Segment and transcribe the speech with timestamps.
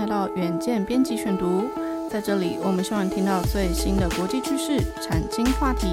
[0.00, 1.68] 来到远见编辑选读，
[2.08, 5.88] 在这里我们希望听到最新的国际趋势、产经话题，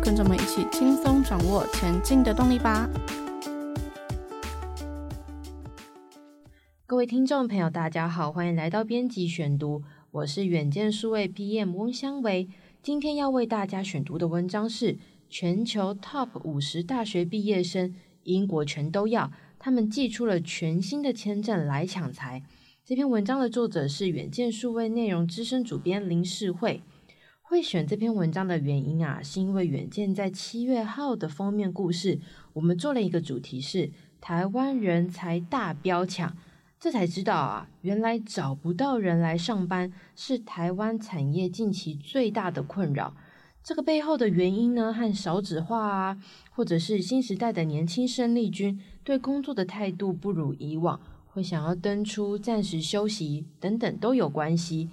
[0.00, 2.88] 跟着我们一起轻松掌握前进的动力吧。
[6.86, 9.82] 各位听众朋友，大家好，欢迎来到编辑选读，
[10.12, 12.48] 我是远见数位 PM 翁香维。
[12.80, 14.96] 今天要为大家选读的文章是
[15.28, 22.44] 全球 Top 五十大学毕业生，英国全都要，他们祭出了全新的签证来抢财。
[22.88, 26.82] 这篇文章的作者是远见数位内容资深主编林世慧。
[27.42, 32.18] 会选这篇文章的原因啊，是因为远见在七月号的封面故事，
[32.54, 33.90] 我们做了一个主题是
[34.22, 36.34] 台湾人才大飙抢，
[36.80, 43.14] 这才知道啊，原来找不到人来上班是台湾产业近期最大的困扰。
[43.62, 46.18] 这个背后的原因呢，和少子化啊，
[46.52, 50.98] 或者是新时代的年轻生力军对工作的态度不如以往。
[51.28, 54.90] 会想要登出、暂时休息等等都有关系。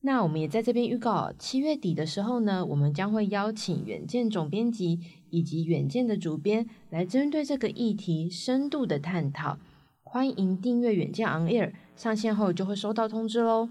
[0.00, 5.00] 那我们也在这边预告，七月底的时候呢，我们将会邀请远见总编辑
[5.30, 9.58] 以及远见的主编来针对这个议题深度的探讨。
[10.04, 13.68] 欢迎订阅远见 On Air，上线后就会收到通知喽。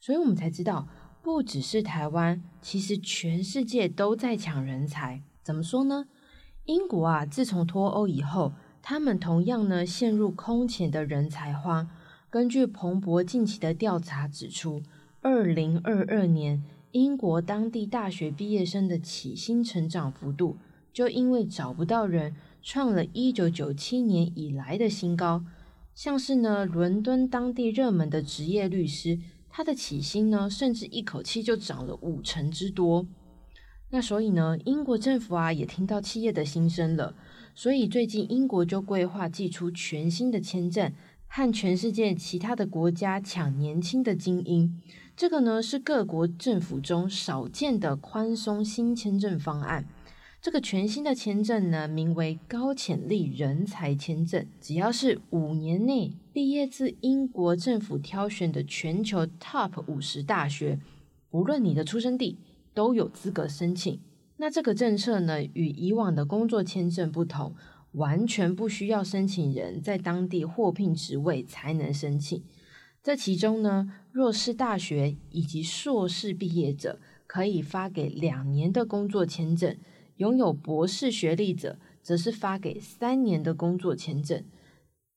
[0.00, 0.88] 所以我们才知道，
[1.22, 5.22] 不只是台湾，其实全世界都在抢人才。
[5.44, 6.06] 怎么说呢？
[6.64, 8.52] 英国啊，自从脱欧以后。
[8.86, 11.88] 他们同样呢陷入空前的人才荒。
[12.28, 14.82] 根据彭博近期的调查指出，
[15.22, 20.58] 二零二二年英国当地大学毕业生的起薪成长幅度，
[20.92, 25.42] 就因为找不到人，创了一九九七年以来的新高。
[25.94, 33.06] 像是呢，伦敦当地热门的职业律师，他的起薪呢，甚至一口气就涨了五成之多。
[33.94, 37.14] 那所以呢，英国政府啊，也听到企业的心声了。
[37.54, 40.92] 所以最近英国就规划寄出全新的签证，
[41.28, 44.82] 和全世界其他的国家抢年轻的精英。
[45.14, 49.86] 这个呢是各国政府中少见的宽松新签证方案。
[50.42, 60.80] 这个全新的签证呢，名为高潜力人才签证，只要是五年内毕业自英国政府挑选的全球 Top 五十大学，
[61.30, 62.40] 不论你的出生地，
[62.74, 64.00] 都有资格申请。
[64.36, 67.54] 那这个政策呢，与以往的工作签证不同，
[67.92, 72.42] 完全不需要申请人在当地获聘职位才能申请。
[73.02, 79.74] 这其中呢，若是大学以及硕士毕业者，可以发给两年的工作签证；
[80.16, 84.42] 拥有博士学历者，则是发给三年的工作签证。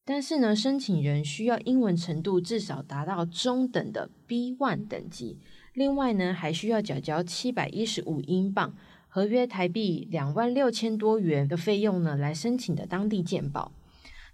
[0.06, 5.38] 但是呢，申请人需要英文程度至少达到中等的 B1 等级，
[5.78, 8.74] 另外呢，还需要缴交七百一十五英镑。
[9.08, 13.72] 合约台币两万六千多元的费用呢，来申请的当地健保。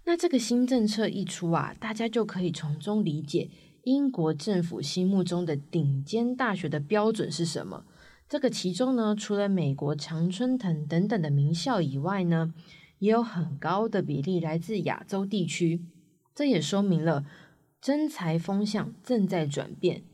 [0.04, 3.50] 那这个新政策一出啊，大家就可以从中理解
[3.82, 7.84] 英国政府心目中的顶尖大学的标准是什么。
[8.26, 12.54] 这个其中呢，除了美国常春藤等等的名校以外呢，
[13.00, 15.84] 也有很高的比例来自亚洲地区。
[16.34, 17.26] 这也说明了
[17.82, 20.04] 征才风向正在转变。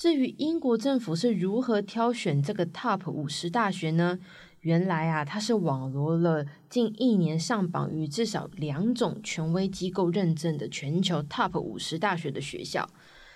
[0.00, 4.18] 至于英国政府是如何挑选这个 Top 五十大学呢？
[4.62, 12.88] 原来啊，它是网罗了近一年上榜于至少两种权威机构认证的全球 Top 五十大学的学校。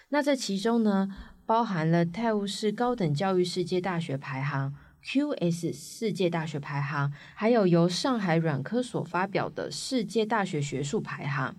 [0.08, 1.14] 那这其中呢，
[1.44, 11.54] 包含了泰晤士高等教育世界大学排行、QS 世界大学排行，还有由上海软科所发表的世界大学学术排行。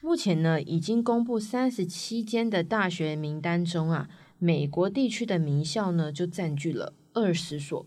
[0.00, 4.08] 目前呢，已经公布三十七间的大学名单中啊。
[4.38, 7.86] 美国地区的名校呢，就占据了二十所，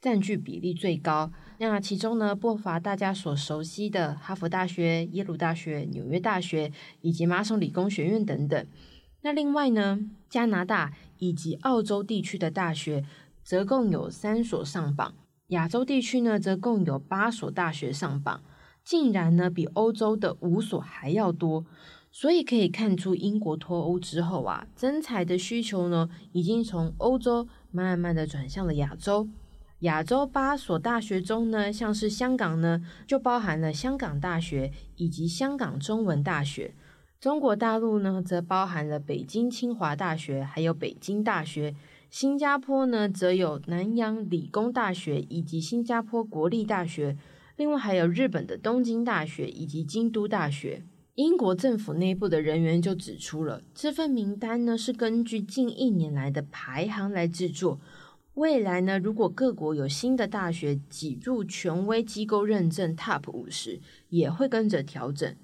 [0.00, 1.32] 占据比例最高。
[1.58, 6.70] 那其中呢，不乏大家所熟悉的哈佛大学、耶鲁大学、纽约大学
[7.00, 8.66] 以及麻省理工学院等等。
[9.22, 9.98] 那另外呢，
[10.28, 13.04] 加拿大以及澳洲地区的大学
[13.42, 15.14] 则共有三所上榜，
[15.48, 18.42] 亚洲地区呢，则共有八所大学上榜，
[18.84, 21.64] 竟然呢，比欧洲的五所还要多。
[22.18, 29.28] 所以可以看出，英国脱欧之后啊，征才的需求呢，已经从欧洲慢慢的转向了亚洲。
[29.80, 36.70] 亚洲八所大学中呢，像是香港呢，就包含了香港大学以及香港中文大学；
[37.20, 41.74] 中国大陆呢，则包含了北京清华大学，还有北京大学；
[42.08, 47.18] 新加坡呢，则有南洋理工大学以及新加坡国立大学，
[47.56, 50.82] 另外还有日本的东京大学以及京都大学。
[51.16, 57.80] 英国政府内部的人员就指出了，这份名单呢，是根据近一年来的排行来制作。
[58.34, 63.80] 未来呢，如果各国有新的大学挤入权威机构认证 Top 五十，
[64.10, 65.34] 也会跟着调整。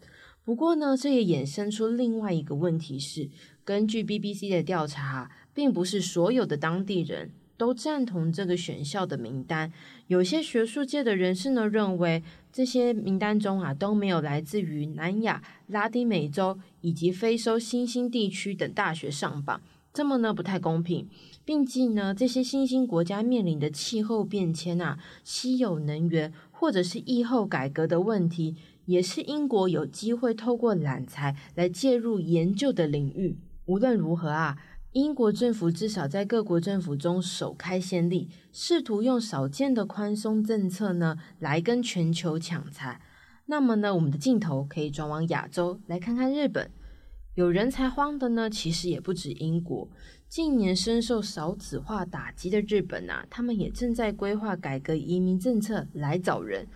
[0.45, 3.31] 不过呢，这也衍生出另外一个问题是，
[3.65, 7.31] 根据 BBC 的调查，并不是所有的当地人
[7.63, 9.73] 都赞同这个选校的名单。
[10.09, 12.21] 有些学术界的人士呢，认为，
[12.53, 19.63] 这些名单中啊都没有来自于南亚、拉丁美洲以及非洲新兴地区等大学上榜，
[19.93, 21.07] 这么呢不太公平。
[21.45, 28.57] 并且呢，这些新兴国家面临的气候变迁啊、稀有能源或者是疫后改革的问题。
[28.87, 33.37] 也是英国有机会透过揽才来介入研究的领域。
[33.67, 34.59] 无论如何啊，
[34.93, 43.01] 英国政府至少在各国政府中首开先例，试图用少见的宽松政策呢来跟全球抢才。
[43.47, 46.71] 那么呢，我们的镜头可以转往亚洲来看看日本。
[47.35, 49.89] 有人才荒的呢，其实也不止英国。
[50.29, 56.67] 近年深受少子化打击的日本啊，他们也正在规划改革移民政策来找人。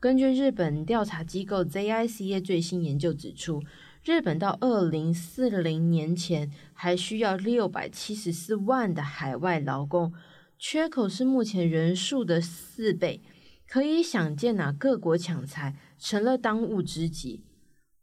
[0.00, 3.62] 根据日本调查机构 JICA 最新研究指出，
[4.06, 10.12] 日本到二零四零年前还需要六百七十四万的海外劳工，
[10.56, 13.20] 缺口是目前人数的四倍。
[13.66, 17.42] 可以想见啊，各国抢才成了当务之急。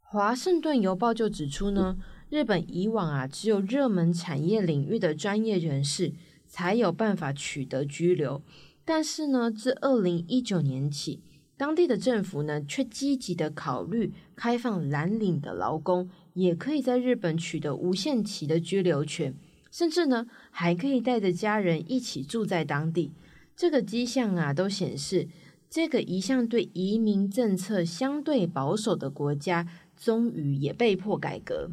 [0.01, 1.95] 华盛顿邮报就指出呢，
[2.29, 6.11] 日本以往啊，只有热门产业领域的专业人士
[6.45, 8.44] 才有办法取得居留，
[8.83, 11.23] 但是呢，自二零一九年起。
[11.63, 19.33] 当地的政府呢，却积极的考虑开放蓝领的劳工，也可以在日本取得无限期的居留权，
[19.71, 23.13] 甚至呢，还可以带着家人一起住在当地。
[23.56, 25.30] 这个迹象啊，都显示
[25.69, 29.65] 这个一向对移民政策相对保守的国家，
[29.95, 31.69] 终于也被迫改革。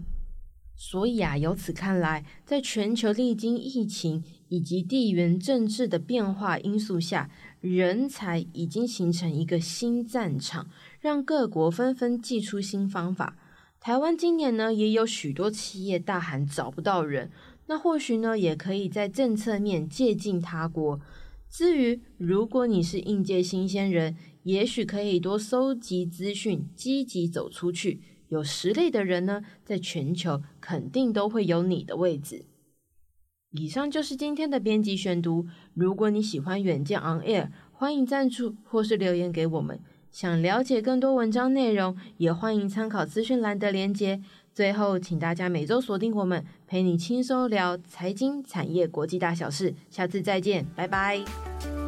[0.83, 7.31] 所以啊，由此看来，在全球历经疫情以及地缘政治的变化因素下，
[7.61, 13.37] 人才已经形成一个新战场，让各国纷纷祭出新方法。
[13.79, 17.31] 台湾今年呢，也有许多企业大喊找不到人，
[17.67, 20.99] 那或许呢，也可以在政策面借鉴他国。
[21.51, 28.01] 至于如果你是应届新鲜人，也许可以多搜集资讯，积极走出去。
[28.31, 32.47] 有实力的人呢，在全球肯定都会有你的位置。
[33.51, 35.47] 以上就是今天的编辑选读。
[35.75, 39.81] 如果你喜欢远见 On Air，欢迎赞助或是留言给我们。
[40.13, 44.21] 想了解更多文章内容，也欢迎参考资讯栏的连接。
[44.53, 49.75] 最后，请大家每周锁定我们，陪你轻松聊财经、产业、国际大小事。
[49.89, 51.80] 下次再见，拜拜。